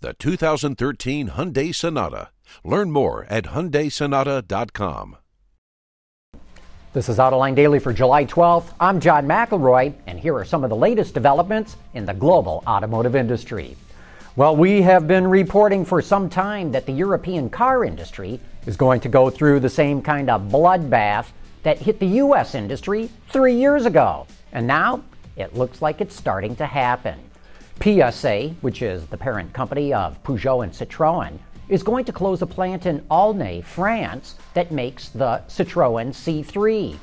[0.00, 2.30] the 2013 Hyundai Sonata.
[2.64, 5.16] Learn more at HyundaiSonata.com.
[6.94, 8.72] This is Autoline Daily for July 12th.
[8.80, 13.14] I'm John McElroy, and here are some of the latest developments in the global automotive
[13.14, 13.76] industry.
[14.36, 19.00] Well, we have been reporting for some time that the European car industry is going
[19.00, 21.26] to go through the same kind of bloodbath
[21.62, 22.54] that hit the U.S.
[22.54, 24.26] industry three years ago.
[24.52, 25.02] And now
[25.36, 27.18] it looks like it's starting to happen.
[27.80, 32.46] PSA, which is the parent company of Peugeot and Citroën, is going to close a
[32.46, 36.98] plant in Aulnay, France, that makes the Citroën C3.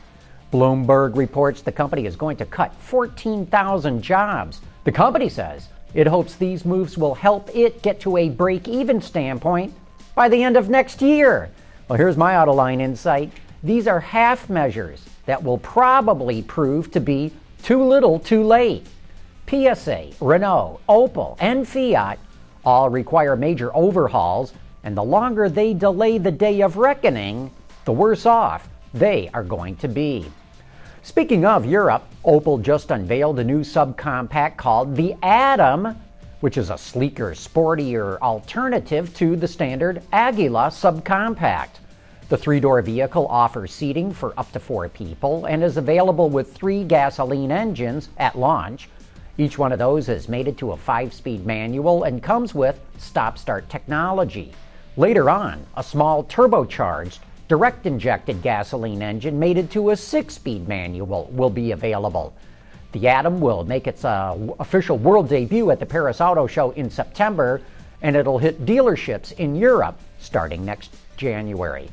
[0.52, 4.62] Bloomberg reports the company is going to cut 14,000 jobs.
[4.84, 9.02] The company says it hopes these moves will help it get to a break even
[9.02, 9.74] standpoint
[10.14, 11.50] by the end of next year.
[11.88, 13.32] Well, here's my Autoline insight.
[13.64, 17.32] These are half measures that will probably prove to be
[17.64, 18.86] too little too late.
[19.48, 22.18] PSA, Renault, Opel, and Fiat
[22.64, 27.52] all require major overhauls, and the longer they delay the day of reckoning,
[27.86, 30.26] the worse off they are going to be.
[31.04, 35.96] Speaking of Europe, Opel just unveiled a new subcompact called the Adam,
[36.40, 41.82] which is a sleeker, sportier alternative to the standard Agila subcompact.
[42.30, 46.56] The three door vehicle offers seating for up to four people and is available with
[46.56, 48.90] three gasoline engines at launch
[49.38, 53.38] each one of those is mated to a five speed manual and comes with stop
[53.38, 54.54] start technology.
[54.98, 57.20] Later on, a small turbocharged,
[57.50, 62.34] direct injected gasoline engine mated to a six speed manual will be available.
[62.94, 66.90] The Adam will make its uh, official world debut at the Paris Auto Show in
[66.90, 67.62] September,
[68.02, 71.90] and it'll hit dealerships in Europe starting next January.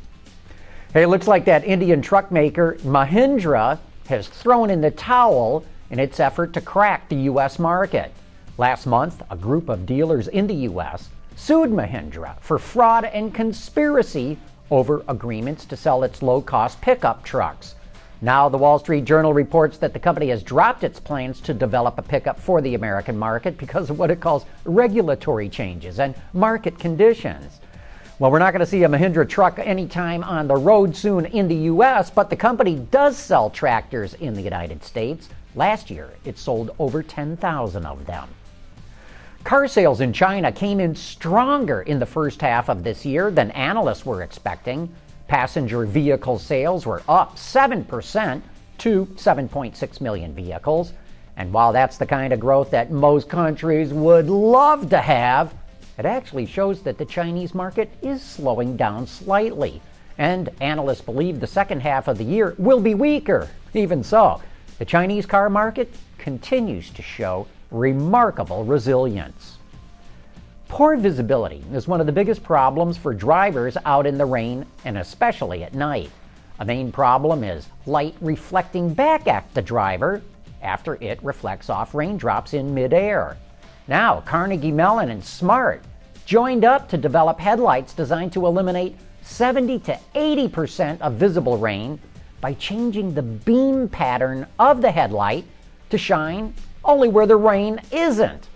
[0.93, 6.19] Hey, looks like that Indian truck maker Mahindra has thrown in the towel in its
[6.19, 7.59] effort to crack the U.S.
[7.59, 8.13] market.
[8.59, 11.11] Last month, a group of dealers in the U.S.
[11.37, 14.39] sued Mahindra for fraud and conspiracy
[14.71, 17.75] over agreements to sell its low cost pickup trucks.
[18.23, 21.99] Now, the Wall Street Journal reports that the company has dropped its plans to develop
[21.99, 26.79] a pickup for the American market because of what it calls regulatory changes and market
[26.79, 27.61] conditions.
[28.23, 31.49] Well, we're not going to see a Mahindra truck anytime on the road soon in
[31.49, 35.29] the U.S., but the company does sell tractors in the United States.
[35.57, 38.29] Last year, it sold over 10,000 of them.
[39.43, 43.51] Car sales in China came in stronger in the first half of this year than
[43.51, 44.95] analysts were expecting.
[45.27, 48.41] Passenger vehicle sales were up 7%
[48.79, 50.93] to 7.6 million vehicles.
[51.37, 55.53] And while that's the kind of growth that most countries would love to have,
[55.99, 59.81] it actually shows that the Chinese market is slowing down slightly.
[60.19, 63.49] And analysts believe the second half of the year will be weaker.
[63.75, 64.41] Even so,
[64.79, 69.59] the Chinese car market continues to show remarkable resilience.
[70.69, 74.97] Poor visibility is one of the biggest problems for drivers out in the rain and
[74.97, 76.11] especially at night.
[76.61, 80.23] A main problem is light reflecting back at the driver
[80.63, 83.37] after it reflects off raindrops in midair.
[83.89, 85.83] Now, Carnegie Mellon and Smart
[86.25, 91.99] joined up to develop headlights designed to eliminate 70 to 80% of visible rain
[92.41, 95.45] by changing the beam pattern of the headlight
[95.91, 96.55] to shine
[96.85, 98.49] only where the rain isn't.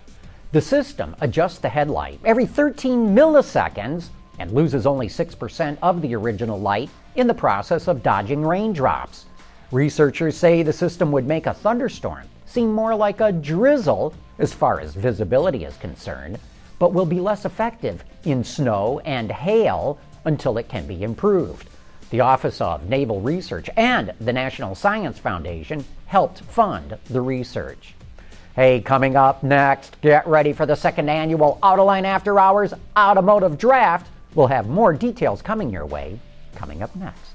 [0.53, 4.07] The system adjusts the headlight every 13 milliseconds
[4.39, 9.25] and loses only 6% of the original light in the process of dodging raindrops.
[9.71, 14.79] Researchers say the system would make a thunderstorm seem more like a drizzle as far
[14.79, 16.39] as visibility is concerned,
[16.79, 21.69] but will be less effective in snow and hail until it can be improved.
[22.09, 27.95] The Office of Naval Research and the National Science Foundation helped fund the research.
[28.55, 34.07] Hey, coming up next, get ready for the second annual Autoline After Hours Automotive Draft.
[34.35, 36.19] We'll have more details coming your way
[36.57, 37.26] coming up next.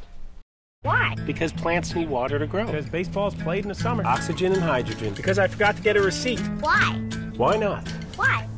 [0.82, 1.14] Why?
[1.26, 2.66] Because plants need water to grow.
[2.66, 4.04] Because baseball's played in the summer.
[4.04, 5.14] Oxygen and hydrogen.
[5.14, 6.40] Because I forgot to get a receipt.
[6.58, 7.00] Why?
[7.36, 7.88] Why not?
[8.16, 8.48] Why?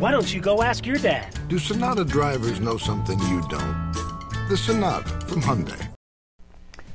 [0.00, 1.32] Why don't you go ask your dad?
[1.48, 3.92] Do Sonata drivers know something you don't?
[4.48, 5.86] The Sonata from Hyundai.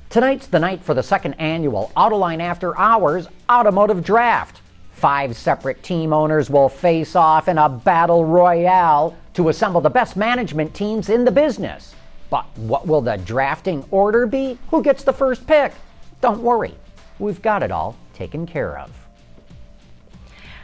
[0.09, 4.59] Tonight's the night for the second annual Autoline After Hours Automotive Draft.
[4.91, 10.17] Five separate team owners will face off in a battle royale to assemble the best
[10.17, 11.95] management teams in the business.
[12.33, 14.57] But what will the drafting order be?
[14.71, 15.71] Who gets the first pick?
[16.19, 16.73] Don't worry,
[17.19, 18.89] we've got it all taken care of.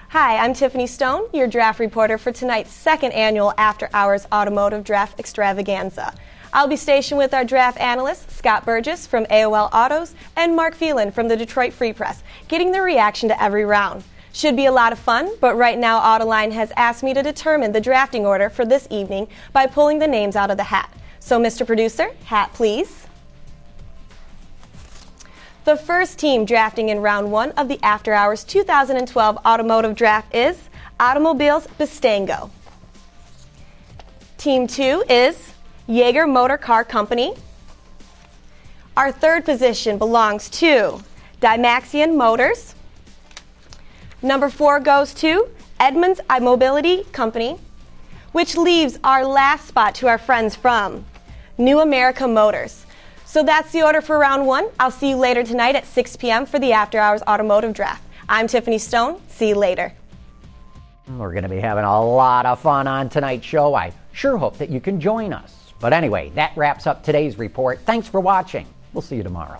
[0.07, 5.19] Hi, I'm Tiffany Stone, your draft reporter for tonight's second annual After Hours Automotive Draft
[5.19, 6.16] Extravaganza.
[6.54, 11.12] I'll be stationed with our draft analysts, Scott Burgess from AOL Autos and Mark Phelan
[11.12, 14.04] from the Detroit Free Press, getting the reaction to every round.
[14.33, 17.74] Should be a lot of fun, but right now Autoline has asked me to determine
[17.74, 20.92] the drafting order for this evening by pulling the names out of the hat.
[21.19, 21.66] So, Mr.
[21.66, 23.06] Producer, hat please.
[25.66, 30.69] The first team drafting in round one of the After Hours 2012 Automotive Draft is
[31.00, 32.50] Automobiles Bistango.
[34.38, 35.54] Team two is
[35.86, 37.36] Jaeger Motor Car Company.
[38.98, 41.04] Our third position belongs to
[41.42, 42.74] Dymaxion Motors.
[44.22, 45.50] Number four goes to
[45.80, 47.60] Edmunds iMobility Company,
[48.31, 51.06] which leaves our last spot to our friends from
[51.60, 52.86] New America Motors.
[53.26, 54.70] So that's the order for round one.
[54.80, 56.46] I'll see you later tonight at 6 p.m.
[56.46, 58.02] for the After Hours Automotive Draft.
[58.30, 59.22] I'm Tiffany Stone.
[59.28, 59.92] See you later.
[61.10, 63.76] We're going to be having a lot of fun on tonight's show.
[63.76, 65.74] I sure hope that you can join us.
[65.82, 67.80] But anyway, that wraps up today's report.
[67.80, 68.66] Thanks for watching.
[68.94, 69.58] We'll see you tomorrow.